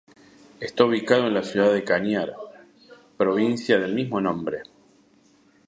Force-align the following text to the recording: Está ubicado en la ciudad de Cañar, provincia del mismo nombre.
Está 0.59 0.83
ubicado 0.85 1.27
en 1.27 1.35
la 1.35 1.43
ciudad 1.43 1.71
de 1.71 1.83
Cañar, 1.83 2.33
provincia 3.19 3.77
del 3.77 3.93
mismo 3.93 4.19
nombre. 4.19 4.63